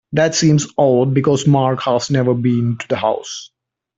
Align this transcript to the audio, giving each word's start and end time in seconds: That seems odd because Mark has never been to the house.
That 0.13 0.33
seems 0.33 0.65
odd 0.79 1.13
because 1.13 1.45
Mark 1.45 1.81
has 1.81 2.09
never 2.09 2.33
been 2.33 2.79
to 2.79 2.87
the 2.87 2.95
house. 2.95 3.51